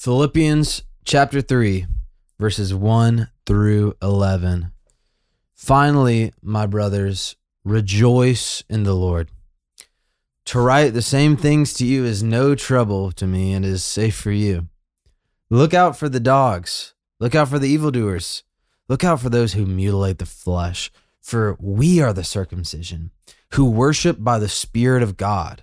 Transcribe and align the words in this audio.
Philippians 0.00 0.84
chapter 1.04 1.42
3, 1.42 1.84
verses 2.38 2.72
1 2.72 3.28
through 3.44 3.94
11. 4.00 4.72
Finally, 5.54 6.32
my 6.40 6.64
brothers, 6.64 7.36
rejoice 7.66 8.64
in 8.70 8.84
the 8.84 8.94
Lord. 8.94 9.28
To 10.46 10.58
write 10.58 10.94
the 10.94 11.02
same 11.02 11.36
things 11.36 11.74
to 11.74 11.84
you 11.84 12.06
is 12.06 12.22
no 12.22 12.54
trouble 12.54 13.12
to 13.12 13.26
me 13.26 13.52
and 13.52 13.62
is 13.62 13.84
safe 13.84 14.16
for 14.16 14.30
you. 14.30 14.68
Look 15.50 15.74
out 15.74 15.98
for 15.98 16.08
the 16.08 16.18
dogs. 16.18 16.94
Look 17.18 17.34
out 17.34 17.48
for 17.48 17.58
the 17.58 17.68
evildoers. 17.68 18.42
Look 18.88 19.04
out 19.04 19.20
for 19.20 19.28
those 19.28 19.52
who 19.52 19.66
mutilate 19.66 20.16
the 20.16 20.24
flesh, 20.24 20.90
for 21.20 21.58
we 21.60 22.00
are 22.00 22.14
the 22.14 22.24
circumcision, 22.24 23.10
who 23.52 23.70
worship 23.70 24.16
by 24.18 24.38
the 24.38 24.48
Spirit 24.48 25.02
of 25.02 25.18
God 25.18 25.62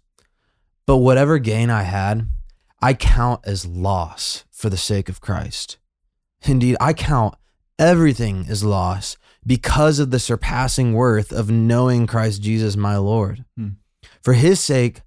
But 0.91 0.97
whatever 0.97 1.37
gain 1.39 1.69
I 1.69 1.83
had, 1.83 2.27
I 2.81 2.93
count 2.93 3.39
as 3.45 3.65
loss 3.65 4.43
for 4.51 4.69
the 4.69 4.75
sake 4.75 5.07
of 5.07 5.21
Christ. 5.21 5.77
Indeed, 6.41 6.75
I 6.81 6.91
count 6.91 7.35
everything 7.79 8.45
as 8.49 8.65
loss 8.65 9.15
because 9.47 9.99
of 9.99 10.11
the 10.11 10.19
surpassing 10.19 10.91
worth 10.91 11.31
of 11.31 11.49
knowing 11.49 12.07
Christ 12.07 12.41
Jesus 12.41 12.75
my 12.75 12.97
Lord. 12.97 13.45
Hmm. 13.55 13.69
For 14.21 14.33
his 14.33 14.59
sake, 14.59 14.99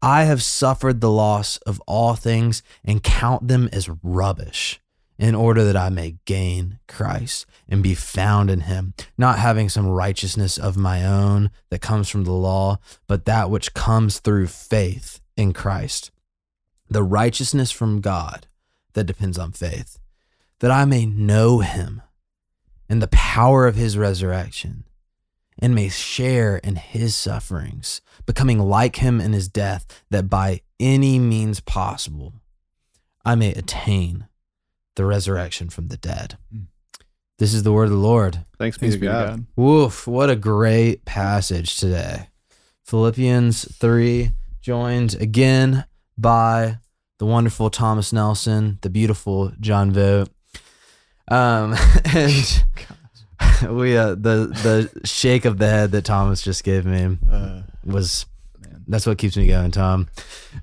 I 0.00 0.24
have 0.24 0.42
suffered 0.42 1.02
the 1.02 1.10
loss 1.10 1.58
of 1.66 1.82
all 1.86 2.14
things 2.14 2.62
and 2.82 3.02
count 3.02 3.46
them 3.46 3.68
as 3.74 3.90
rubbish 4.02 4.80
in 5.18 5.34
order 5.34 5.64
that 5.64 5.76
I 5.76 5.90
may 5.90 6.16
gain 6.24 6.78
Christ 6.88 7.44
and 7.68 7.82
be 7.82 7.94
found 7.94 8.48
in 8.48 8.60
him, 8.60 8.94
not 9.18 9.38
having 9.38 9.68
some 9.68 9.86
righteousness 9.86 10.56
of 10.56 10.78
my 10.78 11.04
own 11.04 11.50
that 11.68 11.82
comes 11.82 12.08
from 12.08 12.24
the 12.24 12.32
law, 12.32 12.78
but 13.06 13.26
that 13.26 13.50
which 13.50 13.74
comes 13.74 14.18
through 14.18 14.46
faith 14.46 15.20
in 15.36 15.52
Christ, 15.52 16.10
the 16.88 17.02
righteousness 17.02 17.70
from 17.70 18.00
God 18.00 18.46
that 18.94 19.04
depends 19.04 19.38
on 19.38 19.52
faith, 19.52 19.98
that 20.60 20.70
I 20.70 20.84
may 20.84 21.06
know 21.06 21.60
him 21.60 22.02
and 22.88 23.02
the 23.02 23.08
power 23.08 23.66
of 23.66 23.74
his 23.74 23.98
resurrection 23.98 24.84
and 25.58 25.74
may 25.74 25.88
share 25.88 26.58
in 26.58 26.76
his 26.76 27.14
sufferings, 27.14 28.00
becoming 28.26 28.58
like 28.58 28.96
him 28.96 29.20
in 29.20 29.32
his 29.32 29.48
death, 29.48 29.86
that 30.10 30.28
by 30.28 30.60
any 30.78 31.18
means 31.18 31.60
possible 31.60 32.34
I 33.24 33.34
may 33.34 33.52
attain 33.52 34.28
the 34.94 35.04
resurrection 35.04 35.68
from 35.68 35.88
the 35.88 35.96
dead. 35.96 36.38
Mm. 36.54 36.66
This 37.38 37.52
is 37.52 37.64
the 37.64 37.72
word 37.72 37.84
of 37.84 37.90
the 37.90 37.96
Lord. 37.96 38.44
Thanks 38.58 38.78
be 38.78 38.82
Thanks 38.82 38.94
to 38.94 39.00
be 39.00 39.06
to 39.08 39.12
God. 39.12 39.28
God. 39.28 39.46
Woof, 39.56 40.06
what 40.06 40.30
a 40.30 40.36
great 40.36 41.04
passage 41.04 41.76
today. 41.76 42.28
Philippians 42.84 43.76
3, 43.76 44.30
joined 44.70 45.14
again 45.20 45.84
by 46.18 46.76
the 47.20 47.24
wonderful 47.24 47.70
Thomas 47.70 48.12
Nelson, 48.12 48.80
the 48.82 48.90
beautiful 48.90 49.52
John 49.60 49.92
Vogt. 49.92 50.28
Um, 51.30 51.76
and 52.12 52.64
we 53.70 53.96
uh, 53.96 54.16
the 54.16 54.50
the 54.64 55.00
shake 55.06 55.44
of 55.44 55.58
the 55.58 55.68
head 55.68 55.92
that 55.92 56.04
Thomas 56.04 56.42
just 56.42 56.64
gave 56.64 56.84
me 56.84 57.16
Uh, 57.30 57.62
was 57.84 58.26
man. 58.60 58.82
that's 58.88 59.06
what 59.06 59.18
keeps 59.18 59.36
me 59.36 59.46
going, 59.46 59.70
Tom. 59.70 60.08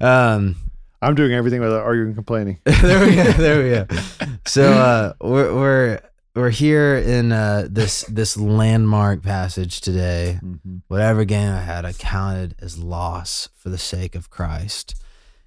Um, 0.01 0.57
I'm 1.01 1.15
doing 1.15 1.31
everything 1.31 1.61
without 1.61 1.83
arguing 1.83 2.07
and 2.09 2.15
complaining. 2.15 2.59
there 2.65 3.07
we 3.07 3.15
go. 3.15 3.23
There 3.31 3.63
we 3.63 3.69
go. 3.69 4.01
So 4.45 4.69
uh, 4.73 5.13
we're 5.21 5.55
we're 5.55 5.99
we're 6.35 6.49
here 6.49 6.95
in 6.95 7.31
uh, 7.31 7.67
this 7.69 8.01
this 8.09 8.37
landmark 8.37 9.21
passage 9.21 9.81
today. 9.81 10.39
Mm-hmm. 10.43 10.77
Whatever 10.87 11.25
gain 11.25 11.49
I 11.49 11.61
had, 11.61 11.85
I 11.85 11.93
counted 11.93 12.55
as 12.59 12.77
loss 12.77 13.49
for 13.55 13.69
the 13.69 13.77
sake 13.77 14.15
of 14.15 14.29
Christ. 14.29 14.95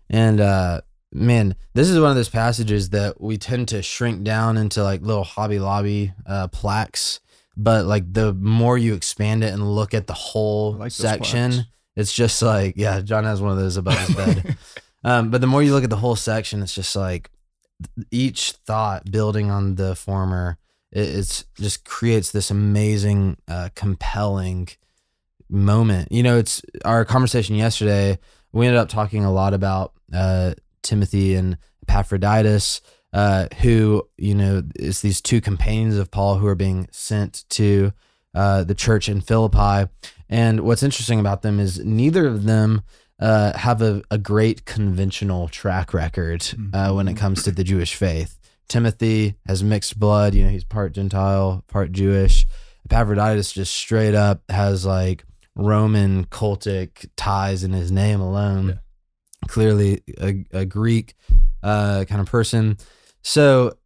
And 0.09 0.41
uh, 0.41 0.83
man, 1.13 1.57
this 1.75 1.89
is 1.89 1.99
one 1.99 2.11
of 2.11 2.17
those 2.17 2.29
passages 2.29 2.91
that 2.91 3.21
we 3.21 3.39
tend 3.39 3.69
to 3.69 3.83
shrink 3.83 4.23
down 4.23 4.57
into 4.57 4.83
like 4.83 5.03
little 5.03 5.25
Hobby 5.25 5.59
Lobby 5.59 6.13
uh, 6.27 6.49
plaques. 6.49 7.21
But 7.57 7.87
like 7.87 8.13
the 8.13 8.35
more 8.35 8.77
you 8.77 8.95
expand 8.95 9.43
it 9.43 9.53
and 9.53 9.75
look 9.75 9.95
at 9.95 10.07
the 10.07 10.13
whole 10.13 10.75
like 10.75 10.93
section, 10.93 11.65
it's 11.97 12.13
just 12.13 12.43
like 12.43 12.75
yeah, 12.77 13.01
John 13.01 13.25
has 13.25 13.41
one 13.41 13.53
of 13.53 13.59
those 13.59 13.77
above 13.77 13.99
his 13.99 14.15
bed. 14.15 14.57
Um, 15.05 15.31
but 15.31 15.41
the 15.41 15.47
more 15.47 15.63
you 15.63 15.73
look 15.73 15.85
at 15.85 15.91
the 15.91 15.95
whole 15.95 16.17
section, 16.17 16.63
it's 16.63 16.75
just 16.75 16.97
like 16.97 17.31
each 18.11 18.53
thought 18.67 19.09
building 19.09 19.53
on 19.53 19.77
the 19.77 19.95
former. 19.95 20.59
It, 20.97 21.09
it's 21.19 21.45
just 21.57 21.85
creates 21.85 22.33
this 22.33 22.51
amazing, 22.51 23.37
uh, 23.47 23.69
compelling 23.75 24.69
moment. 25.49 26.11
You 26.11 26.23
know, 26.23 26.39
it's 26.39 26.63
our 26.85 27.05
conversation 27.05 27.57
yesterday. 27.57 28.19
We 28.53 28.67
ended 28.67 28.81
up 28.81 28.89
talking 28.89 29.25
a 29.25 29.33
lot 29.33 29.55
about 29.55 29.93
uh, 30.13 30.55
Timothy 30.83 31.35
and 31.35 31.59
Epaphroditus, 31.89 32.81
uh, 33.13 33.49
who 33.61 34.09
you 34.17 34.35
know 34.35 34.63
is 34.75 35.01
these 35.01 35.21
two 35.21 35.41
companions 35.41 35.97
of 35.97 36.11
Paul 36.11 36.37
who 36.37 36.47
are 36.47 36.55
being 36.55 36.89
sent 36.91 37.45
to 37.51 37.93
uh, 38.35 38.65
the 38.65 38.75
church 38.75 39.09
in 39.09 39.21
Philippi. 39.21 39.91
And 40.29 40.61
what's 40.61 40.83
interesting 40.83 41.21
about 41.21 41.43
them 41.43 41.61
is 41.61 41.79
neither 41.79 42.27
of 42.27 42.45
them 42.45 42.83
uh, 43.19 43.57
have 43.57 43.81
a, 43.81 44.03
a 44.11 44.19
great 44.19 44.65
conventional 44.65 45.49
track 45.49 45.95
record 45.95 46.47
uh, 46.75 46.93
when 46.93 47.09
it 47.09 47.15
comes 47.15 47.43
to 47.45 47.51
the 47.51 47.65
Jewish 47.65 47.95
faith. 47.95 48.36
Timothy 48.69 49.37
has 49.47 49.63
mixed 49.63 49.99
blood. 49.99 50.35
You 50.35 50.45
know, 50.45 50.51
he's 50.51 50.65
part 50.65 50.93
Gentile, 50.93 51.65
part 51.69 51.93
Jewish. 51.93 52.47
Epaphroditus 52.85 53.53
just 53.53 53.75
straight 53.75 54.15
up 54.15 54.43
has 54.49 54.87
like 54.87 55.25
Roman 55.55 56.25
cultic 56.27 57.09
ties 57.17 57.65
in 57.65 57.73
his 57.73 57.91
name 57.91 58.21
alone. 58.21 58.69
Yeah. 58.69 58.75
Clearly 59.49 60.03
a, 60.21 60.45
a 60.53 60.65
Greek 60.65 61.15
uh, 61.63 62.05
kind 62.09 62.21
of 62.21 62.27
person. 62.27 62.79
So, 63.23 63.77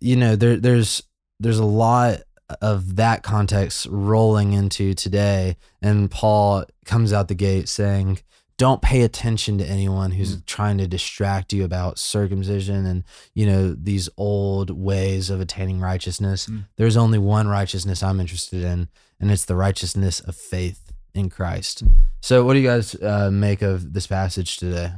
you 0.00 0.16
know, 0.16 0.36
there 0.36 0.56
there's 0.56 1.02
there's 1.40 1.58
a 1.58 1.64
lot 1.64 2.20
of 2.60 2.96
that 2.96 3.22
context 3.22 3.86
rolling 3.90 4.52
into 4.52 4.94
today, 4.94 5.56
and 5.82 6.10
Paul 6.10 6.64
comes 6.84 7.12
out 7.12 7.28
the 7.28 7.34
gate 7.34 7.68
saying, 7.68 8.20
"Don't 8.58 8.80
pay 8.82 9.02
attention 9.02 9.58
to 9.58 9.64
anyone 9.66 10.12
who's 10.12 10.40
trying 10.42 10.78
to 10.78 10.86
distract 10.86 11.52
you 11.52 11.64
about 11.64 11.98
circumcision 11.98 12.86
and 12.86 13.04
you 13.34 13.46
know 13.46 13.74
these 13.74 14.08
old 14.16 14.70
ways 14.70 15.30
of 15.30 15.40
attaining 15.40 15.80
righteousness. 15.80 16.46
Mm. 16.46 16.66
There's 16.76 16.96
only 16.96 17.18
one 17.18 17.48
righteousness 17.48 18.02
I'm 18.02 18.20
interested 18.20 18.64
in, 18.64 18.88
and 19.20 19.30
it's 19.30 19.44
the 19.44 19.56
righteousness 19.56 20.20
of 20.20 20.36
faith 20.36 20.92
in 21.14 21.30
Christ." 21.30 21.82
So, 22.20 22.44
what 22.44 22.54
do 22.54 22.60
you 22.60 22.68
guys 22.68 22.94
uh, 22.96 23.30
make 23.30 23.62
of 23.62 23.92
this 23.92 24.06
passage 24.06 24.56
today? 24.56 24.92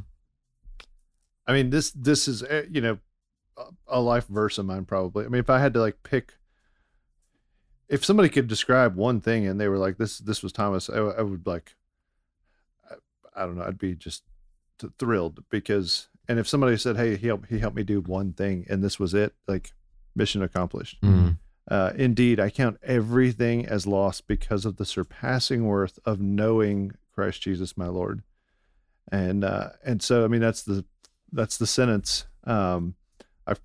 I 1.46 1.52
mean, 1.52 1.70
this 1.70 1.90
this 1.92 2.28
is 2.28 2.42
eh, 2.42 2.64
you 2.70 2.80
know 2.80 2.98
a- 3.56 3.98
a 3.98 4.00
life 4.00 4.26
verse 4.28 4.58
of 4.58 4.66
mine 4.66 4.84
probably. 4.84 5.24
I 5.24 5.28
mean, 5.28 5.40
if 5.40 5.50
I 5.50 5.58
had 5.58 5.74
to 5.74 5.80
like 5.80 6.02
pick, 6.02 6.34
if 7.88 8.04
somebody 8.04 8.28
could 8.28 8.46
describe 8.46 8.96
one 8.96 9.20
thing 9.20 9.46
and 9.46 9.58
they 9.60 9.68
were 9.68 9.78
like 9.78 9.96
this 9.96 10.18
this 10.18 10.42
was 10.42 10.52
Thomas, 10.52 10.88
I, 10.90 10.98
I 10.98 11.22
would 11.22 11.46
like, 11.46 11.74
I, 13.38 13.42
I 13.42 13.46
don't 13.46 13.56
know, 13.56 13.64
I'd 13.64 13.78
be 13.78 13.94
just 13.94 14.24
th- 14.78 14.92
thrilled 14.98 15.44
because 15.50 16.08
and 16.28 16.38
if 16.38 16.46
somebody 16.46 16.76
said, 16.76 16.96
hey, 16.96 17.16
he 17.16 17.26
helped 17.28 17.48
he 17.48 17.58
helped 17.58 17.76
me 17.76 17.84
do 17.84 18.00
one 18.00 18.32
thing 18.32 18.66
and 18.68 18.82
this 18.82 18.98
was 18.98 19.14
it, 19.14 19.34
like 19.46 19.72
mission 20.14 20.42
accomplished. 20.42 21.00
Mm. 21.02 21.38
Uh, 21.70 21.92
indeed, 21.96 22.40
I 22.40 22.50
count 22.50 22.78
everything 22.82 23.66
as 23.66 23.86
lost 23.86 24.26
because 24.26 24.64
of 24.64 24.76
the 24.76 24.86
surpassing 24.86 25.66
worth 25.66 25.98
of 26.04 26.20
knowing 26.20 26.92
Christ 27.12 27.42
Jesus, 27.42 27.76
my 27.76 27.88
Lord. 27.88 28.22
And 29.12 29.44
uh, 29.44 29.70
and 29.84 30.02
so, 30.02 30.24
I 30.24 30.28
mean, 30.28 30.40
that's 30.40 30.62
the 30.62 30.84
that's 31.32 31.58
the 31.58 31.66
sentence. 31.66 32.26
Um, 32.44 32.94
I've, 33.46 33.60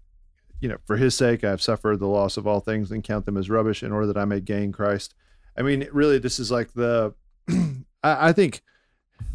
you 0.59 0.67
know, 0.67 0.77
for 0.85 0.97
His 0.97 1.15
sake, 1.15 1.43
I've 1.43 1.61
suffered 1.61 1.99
the 1.99 2.07
loss 2.07 2.35
of 2.35 2.45
all 2.45 2.59
things 2.59 2.91
and 2.91 3.03
count 3.03 3.25
them 3.25 3.37
as 3.37 3.49
rubbish 3.49 3.83
in 3.83 3.91
order 3.91 4.07
that 4.07 4.17
I 4.17 4.25
may 4.25 4.41
gain 4.41 4.71
Christ. 4.71 5.13
I 5.57 5.61
mean, 5.61 5.87
really, 5.91 6.19
this 6.19 6.39
is 6.39 6.51
like 6.51 6.73
the. 6.73 7.13
I, 7.49 8.29
I 8.29 8.33
think 8.33 8.61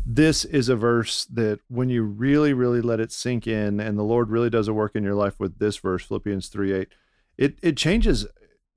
this 0.07 0.45
is 0.45 0.69
a 0.69 0.77
verse 0.77 1.25
that 1.27 1.61
when 1.69 1.89
you 1.91 2.03
really, 2.03 2.53
really 2.53 2.81
let 2.81 3.01
it 3.01 3.13
sink 3.13 3.47
in, 3.47 3.79
and 3.81 3.99
the 3.99 4.03
Lord 4.05 4.31
really 4.31 4.51
does 4.51 4.69
a 4.69 4.73
work 4.73 4.97
in 4.97 5.05
your 5.05 5.15
life 5.15 5.39
with 5.39 5.59
this 5.59 5.77
verse, 5.77 6.05
Philippians 6.05 6.49
three 6.49 6.73
eight, 6.73 6.89
it 7.37 7.59
it 7.63 7.77
changes 7.77 8.27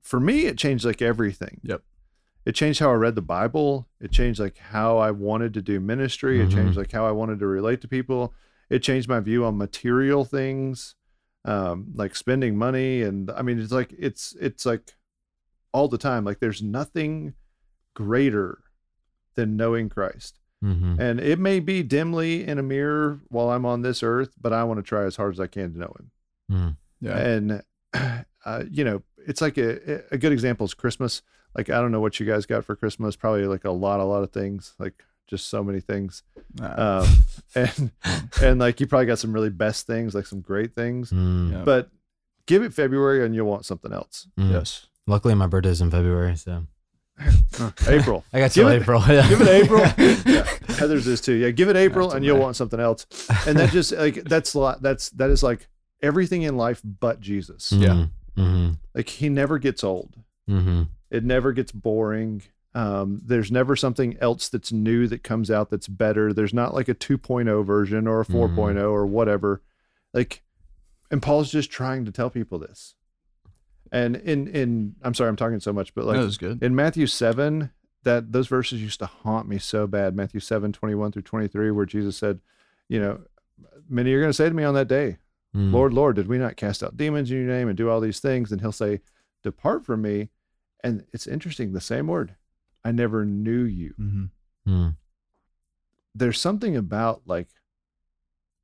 for 0.01 0.19
me 0.19 0.45
it 0.47 0.57
changed 0.57 0.83
like 0.83 1.01
everything 1.01 1.59
Yep. 1.63 1.83
it 2.45 2.53
changed 2.53 2.79
how 2.79 2.89
i 2.89 2.95
read 2.95 3.13
the 3.13 3.21
bible 3.21 3.87
it 3.99 4.11
changed 4.11 4.39
like 4.39 4.57
how 4.57 4.97
i 4.97 5.11
wanted 5.11 5.53
to 5.53 5.61
do 5.61 5.79
ministry 5.79 6.39
Mhm. 6.39 6.45
it 6.47 6.51
changed 6.55 6.75
like 6.77 6.91
how 6.91 7.05
i 7.05 7.11
wanted 7.11 7.37
to 7.39 7.45
relate 7.45 7.81
to 7.81 7.87
people 7.87 8.33
it 8.69 8.79
changed 8.81 9.07
my 9.07 9.19
view 9.19 9.45
on 9.45 9.57
material 9.59 10.25
things 10.25 10.95
um, 11.45 11.87
like 11.95 12.15
spending 12.15 12.55
money, 12.55 13.01
and 13.01 13.29
I 13.31 13.41
mean, 13.41 13.59
it's 13.59 13.71
like 13.71 13.93
it's 13.97 14.35
it's 14.39 14.63
like 14.65 14.91
all 15.73 15.87
the 15.87 15.97
time. 15.97 16.23
Like 16.23 16.39
there's 16.39 16.61
nothing 16.61 17.33
greater 17.95 18.59
than 19.35 19.57
knowing 19.57 19.89
Christ. 19.89 20.39
Mm-hmm. 20.63 21.01
And 21.01 21.19
it 21.19 21.39
may 21.39 21.59
be 21.59 21.81
dimly 21.83 22.47
in 22.47 22.59
a 22.59 22.63
mirror 22.63 23.19
while 23.29 23.49
I'm 23.49 23.65
on 23.65 23.81
this 23.81 24.03
earth, 24.03 24.33
but 24.39 24.53
I 24.53 24.63
want 24.63 24.77
to 24.79 24.83
try 24.83 25.03
as 25.05 25.15
hard 25.15 25.33
as 25.33 25.39
I 25.39 25.47
can 25.47 25.73
to 25.73 25.79
know 25.79 25.95
him. 25.99 26.11
Mm. 26.51 26.77
Yeah. 27.01 27.17
And, 27.17 27.63
uh, 28.45 28.63
you 28.69 28.83
know, 28.83 29.01
it's 29.27 29.41
like 29.41 29.57
a, 29.57 30.03
a 30.11 30.17
good 30.17 30.31
example 30.31 30.65
is 30.65 30.73
Christmas. 30.73 31.21
Like, 31.55 31.69
I 31.69 31.81
don't 31.81 31.91
know 31.91 31.99
what 31.99 32.19
you 32.19 32.25
guys 32.25 32.45
got 32.45 32.63
for 32.63 32.75
Christmas. 32.75 33.15
Probably 33.15 33.45
like 33.45 33.65
a 33.65 33.71
lot, 33.71 33.99
a 33.99 34.03
lot 34.05 34.23
of 34.23 34.31
things, 34.31 34.73
like 34.79 35.03
just 35.27 35.49
so 35.49 35.63
many 35.63 35.79
things. 35.81 36.23
Uh, 36.61 37.05
Um, 37.07 37.23
and, 37.55 37.91
and 38.41 38.59
like 38.59 38.79
you 38.79 38.87
probably 38.87 39.05
got 39.07 39.19
some 39.19 39.33
really 39.33 39.49
best 39.49 39.87
things, 39.87 40.13
like 40.13 40.25
some 40.27 40.41
great 40.41 40.75
things, 40.75 41.11
Mm. 41.11 41.51
Yeah. 41.53 41.63
but 41.63 41.89
give 42.45 42.61
it 42.63 42.73
February 42.73 43.25
and 43.25 43.33
you'll 43.33 43.47
want 43.47 43.65
something 43.65 43.91
else. 43.93 44.27
Mm. 44.39 44.51
yes. 44.51 44.87
Luckily, 45.07 45.33
my 45.35 45.47
birthday's 45.47 45.81
in 45.81 45.89
February, 45.89 46.35
so 46.37 46.65
April. 47.87 48.23
I 48.33 48.39
got 48.39 48.51
till 48.51 48.67
Give 48.69 48.77
it- 48.77 48.81
April. 48.83 49.01
yeah. 49.07 49.29
give 49.29 49.41
it 49.41 49.47
April. 49.47 49.81
yeah, 50.25 50.75
Heather's 50.75 51.07
is 51.07 51.21
too. 51.21 51.33
Yeah, 51.33 51.51
give 51.51 51.69
it 51.69 51.75
April, 51.75 52.07
That's 52.07 52.15
and 52.17 52.25
you'll 52.25 52.35
okay. 52.37 52.43
want 52.43 52.55
something 52.55 52.79
else. 52.79 53.05
And 53.47 53.57
that 53.59 53.71
just 53.71 53.91
like 53.91 54.15
that's 54.23 54.53
a 54.53 54.59
lot. 54.59 54.81
That's 54.81 55.09
that 55.11 55.29
is 55.29 55.43
like 55.43 55.67
everything 56.01 56.41
in 56.43 56.57
life 56.57 56.81
but 56.83 57.19
Jesus. 57.19 57.71
Yeah. 57.71 58.05
Mm-hmm. 58.37 58.71
Like 58.95 59.09
he 59.09 59.29
never 59.29 59.59
gets 59.59 59.83
old. 59.83 60.15
Mm-hmm. 60.49 60.83
It 61.09 61.23
never 61.23 61.51
gets 61.51 61.71
boring. 61.71 62.41
Um, 62.73 63.21
there's 63.25 63.51
never 63.51 63.75
something 63.75 64.17
else 64.21 64.47
that's 64.47 64.71
new 64.71 65.05
that 65.07 65.23
comes 65.23 65.51
out 65.51 65.69
that's 65.69 65.89
better. 65.89 66.31
There's 66.31 66.53
not 66.53 66.73
like 66.73 66.87
a 66.87 66.95
2.0 66.95 67.65
version 67.65 68.07
or 68.07 68.21
a 68.21 68.25
4.0 68.25 68.81
or 68.89 69.05
whatever. 69.05 69.61
Like, 70.13 70.41
and 71.11 71.21
Paul's 71.21 71.51
just 71.51 71.69
trying 71.69 72.05
to 72.05 72.11
tell 72.13 72.29
people 72.29 72.59
this. 72.59 72.95
And 73.91 74.15
in 74.15 74.47
in 74.47 74.95
I'm 75.01 75.13
sorry 75.13 75.29
I'm 75.29 75.35
talking 75.35 75.59
so 75.59 75.73
much, 75.73 75.93
but 75.93 76.05
like 76.05 76.17
that 76.17 76.23
was 76.25 76.37
good. 76.37 76.63
in 76.63 76.75
Matthew 76.75 77.07
7, 77.07 77.71
that 78.03 78.31
those 78.31 78.47
verses 78.47 78.81
used 78.81 78.99
to 78.99 79.05
haunt 79.05 79.47
me 79.47 79.57
so 79.57 79.85
bad. 79.87 80.15
Matthew 80.15 80.39
7, 80.39 80.71
21 80.71 81.11
through 81.11 81.21
23, 81.23 81.71
where 81.71 81.85
Jesus 81.85 82.17
said, 82.17 82.39
you 82.87 82.99
know, 82.99 83.19
many 83.89 84.13
are 84.13 84.19
going 84.19 84.29
to 84.29 84.33
say 84.33 84.47
to 84.49 84.55
me 84.55 84.63
on 84.63 84.73
that 84.75 84.87
day, 84.87 85.17
Mm. 85.53 85.73
Lord, 85.73 85.91
Lord, 85.91 86.15
did 86.15 86.29
we 86.29 86.37
not 86.37 86.55
cast 86.55 86.81
out 86.81 86.95
demons 86.95 87.29
in 87.29 87.35
your 87.35 87.45
name 87.53 87.67
and 87.67 87.75
do 87.77 87.89
all 87.89 87.99
these 87.99 88.21
things? 88.21 88.53
And 88.53 88.61
he'll 88.61 88.71
say, 88.71 89.01
Depart 89.43 89.85
from 89.85 90.01
me. 90.01 90.29
And 90.81 91.03
it's 91.11 91.27
interesting, 91.27 91.73
the 91.73 91.81
same 91.81 92.07
word. 92.07 92.35
I 92.85 92.93
never 92.93 93.25
knew 93.25 93.63
you. 93.63 93.93
hmm 93.97 94.25
Mm. 94.65 94.95
There's 96.15 96.39
something 96.39 96.77
about 96.77 97.23
like 97.25 97.49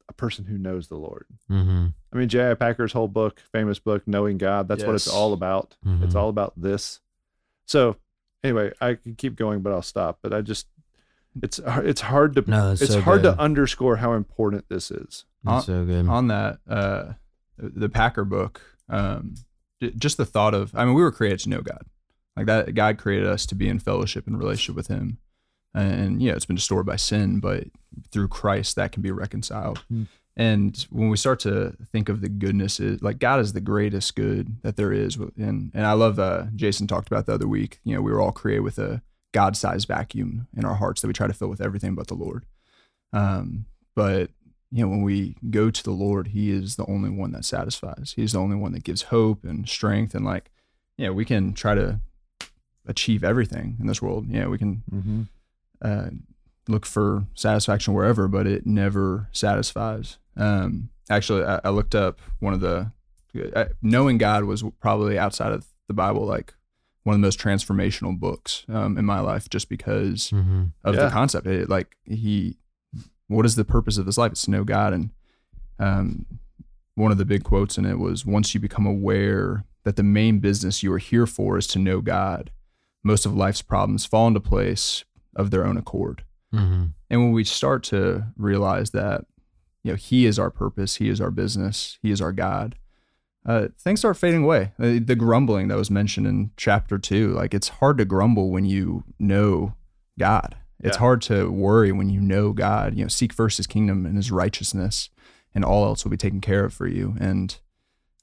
a 0.09 0.13
person 0.13 0.45
who 0.45 0.57
knows 0.57 0.88
the 0.88 0.95
Lord. 0.98 1.25
Mm-hmm. 1.51 1.88
I 2.13 2.18
mean, 2.18 2.30
J.I. 2.30 2.54
Packer's 2.54 2.94
whole 2.94 3.07
book, 3.07 3.42
famous 3.51 3.80
book, 3.80 4.04
Knowing 4.07 4.38
God, 4.38 4.68
that's 4.68 4.83
what 4.83 4.95
it's 4.95 5.07
all 5.07 5.33
about. 5.33 5.75
Mhm. 5.86 6.04
It's 6.04 6.15
all 6.15 6.30
about 6.30 6.54
this. 6.56 7.01
So, 7.65 7.98
anyway, 8.44 8.71
I 8.80 8.94
can 8.95 9.15
keep 9.15 9.36
going, 9.36 9.62
but 9.62 9.74
I'll 9.74 9.81
stop. 9.81 10.19
But 10.21 10.33
I 10.33 10.42
just, 10.42 10.68
it's 11.44 11.59
it's 11.65 12.01
hard 12.01 12.36
to 12.36 12.44
No, 12.50 12.71
it's 12.71 12.88
so 12.88 13.01
hard 13.01 13.21
good. 13.21 13.36
to 13.36 13.39
underscore 13.42 13.98
how 13.98 14.13
important 14.13 14.65
this 14.69 14.89
is. 14.92 15.25
That's 15.44 15.65
so 15.65 15.86
good. 15.86 16.07
on 16.07 16.27
that 16.27 16.60
uh 16.68 17.13
the 17.57 17.89
packer 17.89 18.24
book 18.25 18.62
um 18.89 19.36
just 19.98 20.18
the 20.18 20.25
thought 20.25 20.53
of 20.53 20.71
i 20.75 20.83
mean 20.86 20.94
we 20.94 21.01
were 21.01 21.12
created 21.12 21.39
to 21.39 21.50
know 21.50 21.62
god 21.62 21.83
like 22.36 22.45
that 22.48 22.74
god 22.75 22.98
created 22.98 23.27
us 23.27 23.45
to 23.48 23.56
be 23.56 23.68
in 23.69 23.80
fellowship 23.80 24.27
and 24.27 24.38
relationship 24.38 24.75
with 24.75 24.88
him 24.88 25.18
and 25.79 26.21
yeah 26.21 26.33
it's 26.33 26.45
been 26.45 26.56
distorted 26.56 26.85
by 26.85 26.95
sin 26.95 27.39
but 27.39 27.65
through 28.12 28.27
christ 28.27 28.75
that 28.75 28.91
can 28.91 29.01
be 29.01 29.12
reconciled 29.12 29.79
Hmm. 29.89 30.03
and 30.35 30.88
when 30.89 31.09
we 31.09 31.18
start 31.18 31.39
to 31.41 31.75
think 31.91 32.09
of 32.09 32.21
the 32.21 32.29
goodness 32.29 32.79
is 32.79 33.01
like 33.01 33.19
god 33.19 33.39
is 33.39 33.53
the 33.53 33.62
greatest 33.62 34.15
good 34.15 34.62
that 34.63 34.75
there 34.75 34.91
is 34.94 35.15
and 35.38 35.71
and 35.74 35.85
i 35.85 35.94
love 35.94 36.19
uh 36.19 36.45
jason 36.56 36.88
talked 36.88 37.07
about 37.07 37.25
the 37.25 37.33
other 37.33 37.47
week 37.47 37.79
you 37.83 37.94
know 37.95 38.01
we 38.01 38.12
were 38.12 38.21
all 38.21 38.31
created 38.31 38.62
with 38.62 38.77
a 38.79 39.01
god-sized 39.33 39.88
vacuum 39.88 40.47
in 40.56 40.63
our 40.65 40.75
hearts 40.75 41.01
that 41.01 41.07
we 41.07 41.13
try 41.13 41.27
to 41.27 41.33
fill 41.33 41.50
with 41.50 41.62
everything 41.62 41.95
but 41.95 42.07
the 42.07 42.13
lord 42.15 42.45
um 43.13 43.65
but 43.95 44.29
you 44.69 44.83
know, 44.83 44.89
when 44.89 45.01
we 45.01 45.38
go 45.50 45.71
to 45.71 45.81
the 45.81 45.91
Lord, 45.91 46.27
He 46.27 46.51
is 46.51 46.75
the 46.75 46.85
only 46.88 47.09
one 47.09 47.31
that 47.31 47.45
satisfies. 47.45 48.12
He's 48.18 48.33
the 48.33 48.39
only 48.39 48.57
one 48.57 48.74
that 48.74 48.83
gives 48.83 49.03
hope 49.03 49.45
and 49.45 49.65
strength. 49.65 50.13
And 50.13 50.25
like, 50.25 50.51
you 50.97 51.06
know, 51.06 51.13
we 51.13 51.24
can 51.24 51.53
try 51.53 51.74
to 51.74 52.01
achieve 52.85 53.24
everything 53.24 53.77
in 53.79 53.88
this 53.88 54.01
world. 54.01 54.27
You 54.29 54.41
know, 54.41 54.50
we 54.50 54.57
can 54.57 54.83
Mm-hmm. 54.94 55.21
Uh, 55.81 56.09
look 56.68 56.85
for 56.85 57.27
satisfaction 57.33 57.94
wherever, 57.94 58.27
but 58.27 58.47
it 58.47 58.65
never 58.65 59.27
satisfies. 59.31 60.18
Um, 60.35 60.89
actually, 61.09 61.44
I, 61.44 61.59
I 61.63 61.69
looked 61.69 61.95
up 61.95 62.19
one 62.39 62.53
of 62.53 62.59
the 62.59 62.91
uh, 63.56 63.65
knowing 63.81 64.18
God 64.18 64.45
was 64.45 64.63
probably 64.79 65.18
outside 65.18 65.51
of 65.51 65.65
the 65.88 65.94
Bible, 65.94 66.25
like 66.25 66.53
one 67.03 67.13
of 67.13 67.21
the 67.21 67.25
most 67.25 67.39
transformational 67.39 68.18
books 68.19 68.65
um, 68.69 68.97
in 68.97 69.06
my 69.06 69.19
life, 69.19 69.50
just 69.50 69.69
because 69.69 70.31
mm-hmm. 70.31 70.65
of 70.83 70.95
Yeah. 70.95 71.06
the 71.06 71.09
concept. 71.09 71.47
It, 71.47 71.69
like 71.69 71.95
he, 72.06 72.57
what 73.27 73.45
is 73.45 73.56
the 73.56 73.65
purpose 73.65 73.97
of 73.97 74.06
his 74.06 74.18
life? 74.18 74.31
It's 74.31 74.45
to 74.45 74.51
know 74.51 74.63
God. 74.63 74.94
And 74.94 75.09
um, 75.79 76.25
one 76.95 77.12
of 77.12 77.18
the 77.18 77.25
big 77.25 77.44
quotes 77.44 77.77
in 77.77 77.85
it 77.85 78.00
was, 78.00 78.25
"Once 78.25 78.53
you 78.53 78.59
become 78.59 78.85
aware 78.85 79.65
that 79.83 79.95
the 79.95 80.03
main 80.03 80.39
business 80.39 80.83
you 80.83 80.91
are 80.91 80.97
here 80.97 81.25
for 81.25 81.57
is 81.57 81.68
to 81.68 81.79
know 81.79 82.01
God, 82.01 82.51
most 83.03 83.25
of 83.25 83.35
life's 83.35 83.62
problems 83.62 84.06
fall 84.06 84.27
into 84.27 84.39
place 84.39 85.06
of 85.38 85.50
their 85.51 85.66
own 85.66 85.78
accord." 85.78 86.24
Mm-hmm. 86.54 86.84
And 87.10 87.22
when 87.24 87.31
we 87.31 87.44
start 87.45 87.84
to 87.86 88.25
realize 88.36 88.92
that, 88.92 89.25
you 89.84 89.92
know, 89.94 89.95
He 89.95 90.25
is 90.25 90.38
our 90.38 90.50
purpose, 90.51 90.95
He 90.98 91.07
is 91.07 91.22
our 91.22 91.31
business, 91.31 91.98
He 92.01 92.12
is 92.12 92.19
our 92.22 92.34
God, 92.34 92.75
uh, 93.45 93.69
things 93.80 94.00
start 94.00 94.18
fading 94.18 94.44
away. 94.44 94.74
Uh, 94.78 95.00
The 95.01 95.16
grumbling 95.16 95.69
that 95.69 95.78
was 95.78 95.89
mentioned 95.89 96.28
in 96.28 96.51
chapter 96.57 96.98
two, 96.98 97.30
like 97.34 97.54
it's 97.54 97.69
hard 97.69 97.98
to 98.00 98.06
grumble 98.06 98.50
when 98.51 98.66
you 98.66 99.04
know 99.19 99.75
God. 100.19 100.57
It's 100.80 100.95
Yeah. 100.98 101.00
hard 101.00 101.22
to 101.24 101.50
worry 101.50 101.92
when 101.92 102.10
you 102.10 102.19
know 102.22 102.51
God. 102.54 102.95
You 102.95 103.04
know, 103.06 103.07
seek 103.10 103.31
first 103.34 103.57
His 103.57 103.68
kingdom 103.68 104.06
and 104.06 104.16
His 104.18 104.31
righteousness, 104.31 105.10
and 105.56 105.63
all 105.66 105.86
else 105.86 106.04
will 106.04 106.12
be 106.12 106.18
taken 106.18 106.42
care 106.42 106.66
of 106.66 106.74
for 106.74 106.88
you. 106.88 107.16
And 107.19 107.57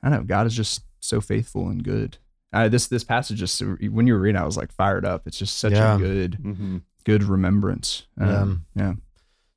I 0.02 0.10
don't 0.10 0.20
know 0.20 0.24
God 0.24 0.46
is 0.46 0.54
just 0.54 0.82
so 1.00 1.20
faithful 1.20 1.68
and 1.68 1.82
good. 1.82 2.18
Uh, 2.52 2.68
this 2.68 2.86
this 2.86 3.02
passage 3.04 3.38
just 3.38 3.60
when 3.62 4.06
you 4.06 4.14
were 4.14 4.20
reading, 4.20 4.40
I 4.40 4.44
was 4.46 4.56
like 4.56 4.72
fired 4.72 5.04
up. 5.04 5.26
It's 5.26 5.38
just 5.38 5.58
such 5.58 5.72
Yeah. 5.72 5.96
a 5.96 5.98
good 5.98 6.38
Mm-hmm. 6.42 6.76
Good 7.04 7.22
remembrance. 7.24 8.06
Um, 8.18 8.64
yeah. 8.74 8.94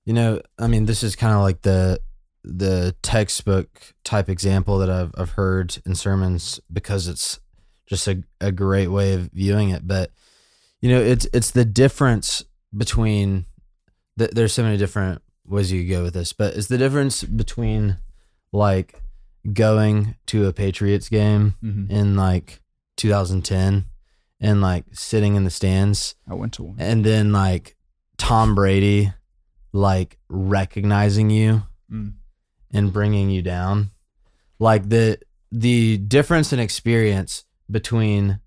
You 0.06 0.14
know, 0.14 0.42
I 0.60 0.68
mean, 0.68 0.86
this 0.86 1.04
is 1.04 1.16
kind 1.16 1.34
of 1.34 1.42
like 1.42 1.62
the 1.64 2.00
the 2.44 2.96
textbook 3.02 3.94
type 4.06 4.30
example 4.30 4.78
that 4.80 4.90
I've 4.90 5.12
I've 5.18 5.32
heard 5.32 5.78
in 5.86 5.96
sermons 5.96 6.60
because 6.72 7.08
it's 7.08 7.40
just 7.88 8.08
a, 8.08 8.24
a 8.40 8.52
great 8.52 8.88
way 8.88 9.14
of 9.14 9.30
viewing 9.34 9.70
it. 9.70 9.86
But 9.88 10.12
you 10.82 10.90
know, 10.90 11.02
it's 11.02 11.28
it's 11.34 11.52
the 11.52 11.66
difference 11.66 12.44
between 12.76 13.46
th- 14.18 14.32
there's 14.32 14.54
so 14.54 14.64
many 14.64 14.78
different 14.78 15.22
ways 15.46 15.72
you 15.72 15.82
could 15.84 15.90
go 15.92 16.04
with 16.04 16.14
this, 16.14 16.32
but 16.34 16.56
it's 16.56 16.68
the 16.68 16.78
difference 16.78 17.24
between 17.24 17.98
like 18.54 19.02
going 19.54 20.16
to 20.28 20.46
a 20.48 20.54
Patriots 20.54 21.10
game 21.10 21.56
Mm-hmm. 21.64 21.92
in 21.92 22.16
like 22.16 22.62
2010 22.98 23.86
and 24.40 24.62
like 24.62 24.86
sitting 24.94 25.36
in 25.36 25.44
the 25.44 25.50
stands 25.50 26.16
I 26.30 26.34
went 26.36 26.54
to 26.54 26.64
one. 26.64 26.76
and 26.80 27.04
then 27.06 27.32
like 27.32 27.76
Tom 28.18 28.56
Brady 28.56 29.14
like 29.74 30.18
recognizing 30.30 31.30
you 31.30 31.64
Mm. 31.92 32.14
and 32.74 32.92
bringing 32.92 33.30
you 33.30 33.42
down 33.42 33.92
like 34.60 34.90
the 34.90 35.20
the 35.54 35.98
difference 35.98 36.52
in 36.52 36.60
experience 36.60 37.46
between 37.72 38.42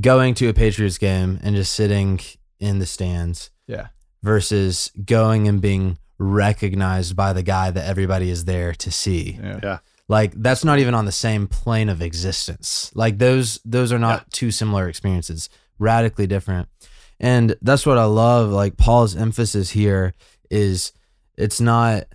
going 0.00 0.34
to 0.34 0.48
a 0.48 0.54
Patriots 0.54 0.96
game 0.98 1.40
and 1.42 1.56
just 1.56 1.72
sitting 1.72 2.20
in 2.60 2.78
the 2.78 2.86
stands 2.86 3.50
Yeah. 3.66 3.88
versus 4.22 4.92
going 5.04 5.48
and 5.48 5.60
being 5.60 5.98
recognized 6.18 7.16
by 7.16 7.32
the 7.32 7.42
guy 7.42 7.72
that 7.72 7.84
everybody 7.88 8.30
is 8.30 8.44
there 8.44 8.72
to 8.74 8.90
see 8.92 9.40
Yeah. 9.42 9.78
Like 10.10 10.32
that's 10.34 10.64
not 10.64 10.80
even 10.80 10.92
on 10.92 11.04
the 11.04 11.12
same 11.12 11.46
plane 11.46 11.88
of 11.88 12.02
existence. 12.02 12.90
Like 12.96 13.18
those 13.18 13.60
those 13.64 13.92
are 13.92 13.98
not 13.98 14.28
two 14.32 14.50
similar 14.50 14.88
experiences. 14.88 15.48
Radically 15.78 16.26
different. 16.26 16.68
And 17.20 17.54
that's 17.62 17.86
what 17.86 17.96
i 17.96 18.04
love 18.06 18.50
like 18.50 18.76
paul's 18.76 19.14
emphasis 19.14 19.70
here 19.70 20.14
is 20.50 20.92
it's 21.38 21.60
not 21.60 22.06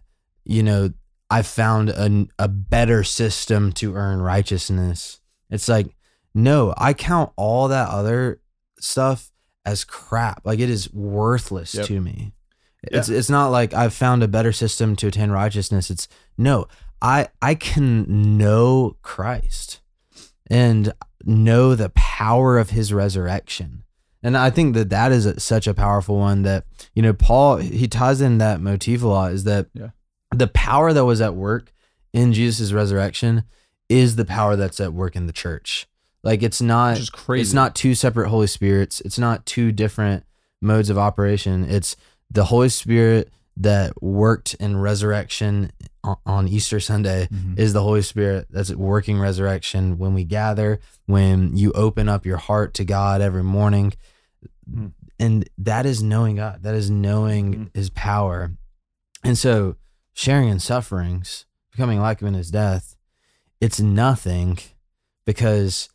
you 0.43 0.61
know 0.61 0.89
i 1.29 1.41
found 1.41 1.89
a, 1.89 2.27
a 2.37 2.49
better 2.49 3.01
system 3.05 3.71
to 3.71 3.95
earn 3.95 4.21
righteousness. 4.21 5.21
It's 5.49 5.69
like 5.69 5.95
no 6.33 6.73
i 6.77 6.91
count 6.91 7.31
all 7.37 7.69
that 7.69 7.87
other 7.87 8.41
stuff 8.77 9.31
as 9.65 9.85
crap. 9.85 10.41
Like 10.43 10.59
it 10.59 10.69
is 10.69 10.91
worthless 10.93 11.73
Yep. 11.73 11.85
to 11.85 12.01
me. 12.01 12.33
It's 12.83 13.07
it's 13.07 13.29
not 13.29 13.47
like 13.49 13.73
i've 13.73 13.93
found 13.93 14.21
a 14.21 14.27
better 14.27 14.51
system 14.51 14.97
to 14.97 15.07
attain 15.07 15.31
righteousness. 15.31 15.89
It's 15.89 16.09
no 16.37 16.67
I 17.05 17.27
I 17.41 17.55
can 17.55 18.37
know 18.37 18.97
Christ 19.01 19.81
and 20.49 20.93
know 21.23 21.75
the 21.75 21.89
power 21.89 22.57
of 22.57 22.71
his 22.71 22.91
resurrection. 22.93 23.83
And 24.23 24.35
I 24.35 24.49
think 24.49 24.73
that 24.73 24.89
that 24.89 25.11
is 25.11 25.25
a, 25.27 25.39
such 25.39 25.67
a 25.67 25.73
powerful 25.73 26.17
one 26.17 26.41
that 26.43 26.65
you 26.95 27.01
know 27.03 27.13
Paul 27.13 27.57
he 27.57 27.87
ties 27.87 28.21
in 28.21 28.39
that 28.39 28.59
motif 28.59 29.03
a 29.03 29.07
lot 29.07 29.31
is 29.33 29.43
that 29.43 29.67
Yeah. 29.73 29.89
the 30.33 30.47
power 30.47 30.93
that 30.93 31.05
was 31.05 31.21
at 31.21 31.35
work 31.35 31.71
in 32.13 32.33
Jesus' 32.33 32.71
resurrection 32.73 33.43
is 33.87 34.15
the 34.15 34.25
power 34.25 34.55
that's 34.55 34.79
at 34.79 34.93
work 34.93 35.15
in 35.15 35.27
the 35.27 35.33
church. 35.33 35.87
Like 36.23 36.41
it's 36.41 36.61
not 36.61 36.93
Which 36.93 37.01
is 37.01 37.09
crazy. 37.11 37.41
it's 37.43 37.53
not 37.53 37.75
two 37.75 37.93
separate 37.93 38.29
Holy 38.29 38.47
Spirits. 38.47 38.99
It's 39.01 39.19
not 39.19 39.45
two 39.45 39.71
different 39.71 40.23
modes 40.59 40.89
of 40.89 40.97
operation. 40.97 41.65
It's 41.69 41.95
the 42.31 42.45
Holy 42.45 42.69
Spirit 42.69 43.31
that 43.57 44.01
worked 44.01 44.55
in 44.55 44.75
resurrection 44.77 45.71
on, 46.25 46.47
Easter 46.47 46.79
Sunday 46.79 47.27
Mhm. 47.31 47.57
is 47.57 47.73
the 47.73 47.81
Holy 47.81 48.01
Spirit 48.01 48.47
that's 48.49 48.71
working 48.73 49.19
resurrection 49.19 49.97
when 49.97 50.13
we 50.13 50.23
gather, 50.23 50.79
when 51.05 51.55
you 51.57 51.71
open 51.73 52.07
up 52.09 52.25
your 52.25 52.37
heart 52.37 52.73
to 52.75 52.85
God 52.85 53.21
every 53.21 53.43
morning. 53.43 53.93
Mm. 54.69 54.91
And 55.19 55.49
that 55.57 55.85
is 55.85 56.03
knowing 56.03 56.35
God. 56.37 56.63
That 56.63 56.75
is 56.75 56.89
knowing 56.89 57.53
Mm. 57.53 57.75
his 57.75 57.89
power. 57.89 58.51
And 59.23 59.37
so 59.37 59.75
sharing 60.13 60.49
in 60.49 60.59
sufferings, 60.59 61.45
becoming 61.71 61.99
like 61.99 62.21
him 62.21 62.27
in 62.29 62.33
his 62.33 62.51
death, 62.51 62.95
it's 63.61 63.79
nothing 63.79 64.57
because, 65.25 65.89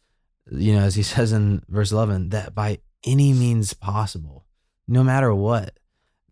you 0.51 0.73
know, 0.75 0.81
as 0.83 0.95
he 0.95 1.03
says 1.15 1.33
in 1.33 1.63
verse 1.69 1.93
11, 1.93 2.31
that 2.31 2.55
by 2.55 2.79
any 3.05 3.33
means 3.33 3.73
possible, 3.75 4.47
no 4.89 5.03
matter 5.05 5.35
what, 5.35 5.79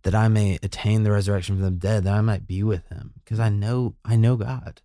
that 0.08 0.14
I 0.14 0.28
may 0.28 0.58
attain 0.62 1.02
the 1.02 1.12
resurrection 1.12 1.56
from 1.56 1.64
the 1.64 1.70
dead, 1.70 2.04
that 2.04 2.14
I 2.14 2.22
might 2.22 2.46
be 2.46 2.62
with 2.62 2.88
him, 2.88 3.12
because 3.22 3.38
I 3.38 3.50
know 3.50 3.94
I 4.04 4.16
know 4.16 4.36
God, 4.36 4.80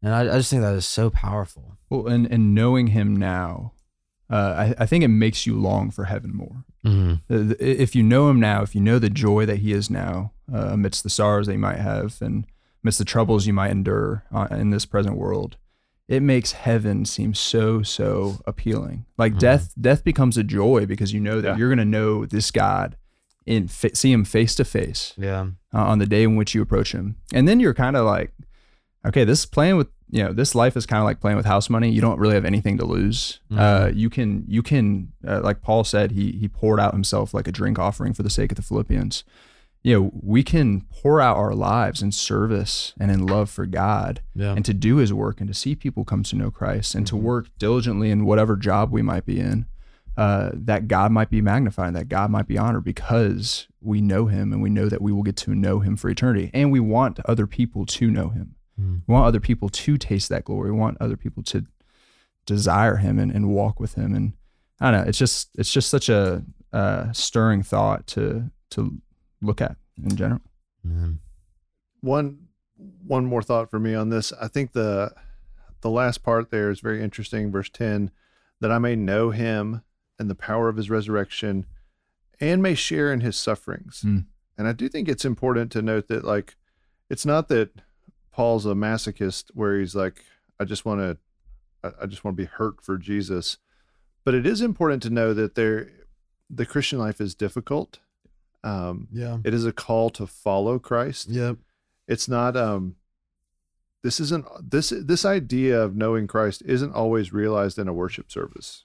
and 0.00 0.14
I, 0.14 0.20
I 0.22 0.36
just 0.38 0.50
think 0.50 0.62
that 0.62 0.74
is 0.74 0.86
so 0.86 1.10
powerful. 1.10 1.76
Well, 1.88 2.06
and 2.06 2.26
and 2.30 2.54
knowing 2.54 2.88
him 2.88 3.16
now, 3.16 3.72
uh, 4.30 4.54
I, 4.78 4.82
I 4.82 4.86
think 4.86 5.02
it 5.02 5.08
makes 5.08 5.44
you 5.46 5.58
long 5.58 5.90
for 5.90 6.04
heaven 6.04 6.32
more. 6.32 6.64
Mm-hmm. 6.84 7.52
If 7.58 7.96
you 7.96 8.02
know 8.04 8.30
him 8.30 8.38
now, 8.38 8.62
if 8.62 8.74
you 8.76 8.80
know 8.80 8.98
the 9.00 9.10
joy 9.10 9.44
that 9.46 9.58
he 9.58 9.72
is 9.72 9.90
now, 9.90 10.32
uh, 10.52 10.68
amidst 10.70 11.02
the 11.02 11.10
sorrows 11.10 11.46
that 11.48 11.52
you 11.54 11.58
might 11.58 11.78
have 11.78 12.22
and 12.22 12.46
amidst 12.84 12.98
the 13.00 13.04
troubles 13.04 13.46
you 13.46 13.52
might 13.52 13.70
endure 13.72 14.24
uh, 14.32 14.46
in 14.52 14.70
this 14.70 14.86
present 14.86 15.16
world, 15.16 15.56
it 16.08 16.22
makes 16.22 16.52
heaven 16.52 17.04
seem 17.04 17.34
so 17.34 17.82
so 17.82 18.40
appealing. 18.46 19.04
Like 19.18 19.34
Mhm. 19.34 19.38
death, 19.40 19.74
death 19.80 20.04
becomes 20.04 20.38
a 20.38 20.44
joy 20.44 20.86
because 20.86 21.12
you 21.12 21.20
know 21.20 21.40
that 21.40 21.48
Yeah. 21.48 21.56
you're 21.56 21.68
going 21.68 21.78
to 21.78 21.84
know 21.98 22.24
this 22.24 22.50
God 22.50 22.96
in 23.50 23.66
fa- 23.68 23.94
see 23.94 24.12
him 24.12 24.24
face 24.24 24.54
to 24.54 24.64
face 24.64 25.12
Yeah, 25.16 25.46
uh, 25.74 25.84
on 25.84 25.98
the 25.98 26.06
day 26.06 26.22
in 26.22 26.36
which 26.36 26.54
you 26.54 26.62
approach 26.62 26.92
him. 26.92 27.16
And 27.34 27.46
then 27.48 27.58
you're 27.60 27.74
kind 27.74 27.96
of 27.96 28.06
like, 28.06 28.32
okay, 29.06 29.24
this 29.24 29.40
is 29.40 29.46
playing 29.46 29.76
with, 29.76 29.88
you 30.10 30.22
know, 30.22 30.32
this 30.32 30.54
life 30.54 30.76
is 30.76 30.86
kind 30.86 31.00
of 31.00 31.04
like 31.04 31.20
playing 31.20 31.36
with 31.36 31.46
house 31.46 31.68
money. 31.68 31.90
You 31.90 32.00
don't 32.00 32.18
really 32.20 32.34
have 32.34 32.44
anything 32.44 32.78
to 32.78 32.84
lose. 32.84 33.40
Mhm. 33.50 33.58
Uh, 33.58 33.90
you 33.92 34.08
can, 34.10 34.44
you 34.46 34.62
can, 34.62 35.12
uh, 35.26 35.40
like 35.42 35.62
Paul 35.62 35.82
said, 35.84 36.12
he, 36.12 36.32
he 36.32 36.46
poured 36.48 36.78
out 36.80 36.92
himself 36.94 37.34
like 37.34 37.48
a 37.48 37.52
drink 37.52 37.78
offering 37.78 38.12
for 38.14 38.22
the 38.22 38.30
sake 38.30 38.52
of 38.52 38.56
the 38.56 38.62
Philippians. 38.62 39.24
You 39.82 39.94
know, 39.98 40.10
we 40.22 40.42
can 40.42 40.82
pour 40.92 41.20
out 41.22 41.38
our 41.38 41.54
lives 41.54 42.02
in 42.02 42.12
service 42.12 42.92
and 43.00 43.10
in 43.10 43.26
love 43.26 43.48
for 43.50 43.64
God 43.66 44.20
yeah, 44.34 44.52
and 44.54 44.64
to 44.66 44.74
do 44.74 44.96
his 44.96 45.12
work 45.12 45.40
and 45.40 45.48
to 45.48 45.54
see 45.54 45.74
people 45.74 46.04
come 46.04 46.22
to 46.24 46.36
know 46.36 46.50
Christ 46.50 46.94
and 46.94 47.06
to 47.06 47.14
Mhm. 47.16 47.22
work 47.22 47.48
diligently 47.58 48.10
in 48.10 48.26
whatever 48.26 48.56
job 48.56 48.92
we 48.92 49.00
might 49.02 49.24
be 49.24 49.40
in, 49.40 49.64
uh, 50.16 50.50
that 50.54 50.88
God 50.88 51.12
might 51.12 51.30
be 51.30 51.40
magnified, 51.40 51.94
that 51.94 52.08
God 52.08 52.30
might 52.30 52.46
be 52.46 52.58
honored 52.58 52.84
because 52.84 53.68
we 53.80 54.00
know 54.00 54.26
him 54.26 54.52
and 54.52 54.60
we 54.60 54.70
know 54.70 54.88
that 54.88 55.00
we 55.00 55.12
will 55.12 55.22
get 55.22 55.36
to 55.36 55.54
know 55.54 55.80
him 55.80 55.96
for 55.96 56.10
eternity. 56.10 56.50
And 56.52 56.70
we 56.70 56.80
want 56.80 57.20
other 57.24 57.46
people 57.46 57.86
to 57.86 58.10
know 58.10 58.28
him. 58.28 58.54
Mhm. 58.78 59.02
We 59.06 59.12
want 59.12 59.26
other 59.26 59.40
people 59.40 59.68
to 59.68 59.96
taste 59.96 60.28
that 60.28 60.44
glory. 60.44 60.70
We 60.72 60.78
want 60.78 60.98
other 61.00 61.16
people 61.16 61.42
to 61.44 61.64
desire 62.46 62.96
him 62.96 63.18
and, 63.18 63.30
and 63.30 63.48
walk 63.48 63.78
with 63.80 63.94
him. 63.94 64.14
And 64.14 64.32
I 64.80 64.90
don't 64.90 65.02
know, 65.02 65.08
it's 65.08 65.18
just 65.18 65.50
it's 65.56 65.72
just 65.72 65.88
such 65.90 66.08
a 66.08 66.44
uh, 66.72 67.12
stirring 67.12 67.62
thought 67.62 68.06
to 68.08 68.50
to 68.70 69.00
look 69.42 69.60
at 69.60 69.76
in 70.02 70.16
general. 70.16 70.40
Man. 70.82 71.20
one 72.00 72.48
one 73.06 73.26
more 73.26 73.42
thought 73.42 73.70
for 73.70 73.78
me 73.78 73.94
on 73.94 74.08
this. 74.08 74.32
I 74.40 74.48
think 74.48 74.72
the 74.72 75.12
the 75.82 75.90
last 75.90 76.22
part 76.22 76.50
there 76.50 76.70
is 76.70 76.80
very 76.80 77.02
interesting. 77.02 77.50
Verse 77.50 77.68
ten, 77.70 78.10
that 78.60 78.70
I 78.70 78.78
may 78.78 78.96
know 78.96 79.30
him 79.30 79.82
and 80.20 80.30
the 80.30 80.34
power 80.36 80.68
of 80.68 80.76
his 80.76 80.88
resurrection, 80.90 81.66
and 82.38 82.62
may 82.62 82.74
share 82.74 83.12
in 83.12 83.20
his 83.22 83.36
sufferings. 83.36 84.02
Mm. 84.06 84.26
And 84.56 84.68
I 84.68 84.72
do 84.72 84.88
think 84.88 85.08
it's 85.08 85.24
important 85.24 85.72
to 85.72 85.82
note 85.82 86.06
that 86.08 86.22
like 86.24 86.56
it's 87.08 87.26
not 87.26 87.48
that 87.48 87.70
Paul's 88.30 88.66
a 88.66 88.74
masochist 88.74 89.46
where 89.54 89.78
he's 89.80 89.94
like, 89.96 90.22
I 90.60 90.64
just 90.64 90.84
want 90.84 91.00
to 91.00 91.18
I, 91.82 92.04
I 92.04 92.06
just 92.06 92.22
want 92.22 92.36
to 92.36 92.42
be 92.42 92.46
hurt 92.48 92.80
for 92.84 92.96
Jesus. 92.98 93.58
But 94.24 94.34
it 94.34 94.46
is 94.46 94.60
important 94.60 95.02
to 95.04 95.10
know 95.10 95.34
that 95.34 95.54
there 95.56 95.90
the 96.48 96.66
Christian 96.66 96.98
life 96.98 97.20
is 97.20 97.34
difficult. 97.34 97.98
Um, 98.62 99.08
Yeah. 99.10 99.38
it 99.42 99.54
is 99.54 99.64
a 99.64 99.72
call 99.72 100.10
to 100.10 100.26
follow 100.26 100.78
Christ 100.78 101.30
Yep. 101.30 101.56
it's 102.06 102.28
not 102.28 102.56
um 102.58 102.96
this 104.02 104.20
isn't 104.20 104.44
this 104.70 104.90
this 104.90 105.24
idea 105.24 105.80
of 105.80 105.96
knowing 105.96 106.26
christ 106.26 106.62
isn't 106.66 106.92
always 106.94 107.32
realized 107.32 107.78
in 107.78 107.88
a 107.88 107.92
worship 107.94 108.30
service 108.30 108.82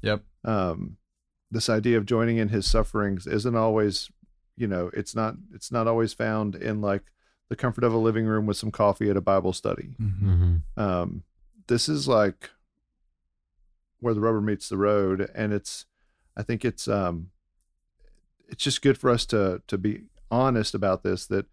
Yeah. 0.00 0.18
Um 0.46 0.96
this 1.50 1.68
idea 1.68 1.96
of 1.98 2.06
joining 2.06 2.38
in 2.38 2.48
his 2.48 2.66
sufferings 2.66 3.26
isn't 3.26 3.56
always 3.56 4.10
you 4.56 4.66
know 4.66 4.90
it's 4.94 5.14
not 5.14 5.34
it's 5.52 5.70
not 5.70 5.86
always 5.86 6.12
found 6.12 6.54
in 6.54 6.80
like 6.80 7.02
the 7.48 7.56
comfort 7.56 7.84
of 7.84 7.92
a 7.92 7.98
living 7.98 8.24
room 8.26 8.46
with 8.46 8.56
some 8.56 8.70
coffee 8.70 9.10
at 9.10 9.16
a 9.16 9.20
bible 9.20 9.52
study 9.52 9.90
Mm-hmm. 10.00 10.56
um 10.80 11.22
this 11.68 11.88
is 11.88 12.06
like 12.08 12.50
where 14.00 14.14
the 14.14 14.20
rubber 14.20 14.40
meets 14.40 14.68
the 14.68 14.76
road 14.76 15.30
and 15.34 15.52
it's 15.52 15.84
i 16.36 16.42
think 16.42 16.64
it's 16.64 16.86
um 16.88 17.30
it's 18.48 18.62
just 18.64 18.82
good 18.82 18.96
for 18.98 19.10
us 19.10 19.26
to 19.26 19.62
to 19.66 19.76
be 19.78 20.04
honest 20.30 20.74
about 20.74 21.02
this 21.02 21.26
that 21.26 21.46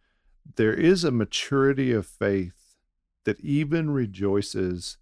there 0.56 0.74
is 0.74 1.04
a 1.04 1.12
maturity 1.12 1.92
of 1.92 2.06
faith 2.06 2.78
that 3.26 3.40
even 3.40 3.90
rejoices 3.92 4.98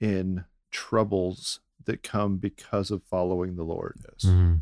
in 0.00 0.44
troubles 0.70 1.60
that 1.86 2.02
come 2.02 2.36
because 2.38 2.90
of 2.90 3.02
following 3.04 3.56
the 3.56 3.64
lord 3.64 3.98
Mm-hmm. 4.24 4.56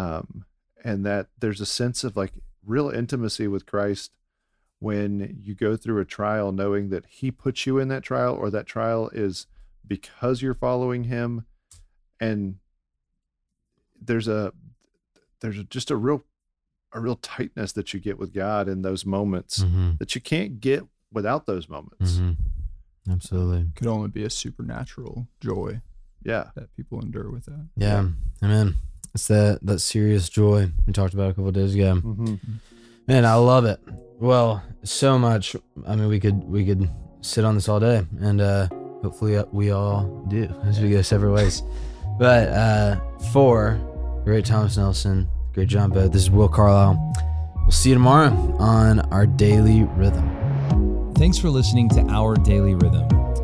um, 0.00 0.44
and 0.84 1.04
that 1.06 1.28
there's 1.38 1.60
a 1.60 1.66
sense 1.66 2.04
of 2.04 2.16
like 2.16 2.32
real 2.64 2.90
intimacy 2.90 3.46
with 3.48 3.66
Christ 3.66 4.12
when 4.78 5.38
you 5.40 5.54
go 5.54 5.76
through 5.76 6.00
a 6.00 6.04
trial, 6.04 6.52
knowing 6.52 6.90
that 6.90 7.06
He 7.06 7.30
puts 7.30 7.66
you 7.66 7.78
in 7.78 7.88
that 7.88 8.02
trial, 8.02 8.34
or 8.34 8.50
that 8.50 8.66
trial 8.66 9.08
is 9.12 9.46
because 9.86 10.42
you're 10.42 10.54
following 10.54 11.04
Him, 11.04 11.46
and 12.20 12.56
there's 14.00 14.28
a 14.28 14.52
there's 15.40 15.62
just 15.64 15.90
a 15.90 15.96
real 15.96 16.24
a 16.92 17.00
real 17.00 17.16
tightness 17.16 17.72
that 17.72 17.92
you 17.94 18.00
get 18.00 18.18
with 18.18 18.32
God 18.32 18.68
in 18.68 18.82
those 18.82 19.04
moments 19.06 19.58
Mm-hmm. 19.64 19.92
that 19.98 20.14
you 20.14 20.20
can't 20.20 20.60
get 20.60 20.82
without 21.12 21.46
those 21.46 21.68
moments. 21.68 22.12
Mm-hmm. 22.18 23.12
Absolutely. 23.12 23.66
Could 23.76 23.86
only 23.86 24.08
be 24.08 24.24
a 24.24 24.30
supernatural 24.30 25.26
joy 25.40 25.80
Yeah, 26.26 26.50
that 26.56 26.74
people 26.76 27.00
endure 27.00 27.30
with 27.30 27.44
that. 27.46 27.66
Yeah. 27.76 28.08
Amen. 28.42 28.74
It's 29.14 29.28
that 29.28 29.60
that 29.62 29.78
serious 29.78 30.28
joy 30.28 30.70
we 30.86 30.92
talked 30.92 31.14
about 31.14 31.30
a 31.30 31.32
couple 31.32 31.48
of 31.48 31.54
days 31.54 31.74
ago. 31.74 31.94
mm-hmm. 31.94 32.34
Man, 33.06 33.24
I 33.24 33.34
love 33.34 33.64
it. 33.64 33.78
Well, 34.18 34.62
so 34.82 35.18
much. 35.18 35.54
I 35.86 35.94
mean, 35.94 36.08
we 36.08 36.18
could 36.18 36.42
we 36.44 36.66
could 36.66 36.90
sit 37.20 37.44
on 37.44 37.54
this 37.54 37.68
all 37.68 37.78
day, 37.78 38.04
and 38.20 38.40
uh, 38.40 38.68
hopefully 39.02 39.36
uh, 39.36 39.44
we 39.52 39.70
all 39.70 40.24
do 40.28 40.52
as 40.64 40.80
we 40.80 40.90
go 40.90 41.02
separate 41.02 41.32
ways. 41.32 41.62
But 42.18 42.48
uh, 42.48 43.00
for 43.32 43.78
great 44.24 44.44
Thomas 44.44 44.76
Nelson, 44.76 45.28
great 45.54 45.68
John 45.68 45.90
Boat, 45.90 46.12
this 46.12 46.22
is 46.22 46.30
Will 46.30 46.48
Carlisle. 46.48 47.14
We'll 47.58 47.70
see 47.70 47.90
you 47.90 47.94
tomorrow 47.94 48.30
on 48.58 49.00
our 49.12 49.26
daily 49.26 49.84
rhythm. 49.96 51.12
Thanks 51.14 51.38
for 51.38 51.48
listening 51.48 51.88
to 51.90 52.00
Our 52.08 52.34
Daily 52.36 52.74
Rhythm. 52.74 53.15